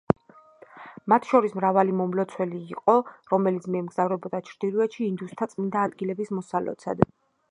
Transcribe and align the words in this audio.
მათ 1.11 1.27
შორის 1.31 1.51
მრავალი 1.57 1.93
მომლოცველი 1.97 2.61
იყო, 2.75 2.95
რომელიც 3.35 3.69
მიემგზავრებოდა 3.75 4.41
ჩრდილოეთში 4.49 5.05
ინდუსთა 5.09 5.51
წმინდა 5.55 5.87
ადგილების 5.91 6.35
მოსალოცად. 6.39 7.09